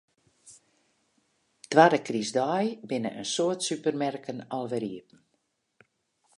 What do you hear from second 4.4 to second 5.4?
alwer iepen.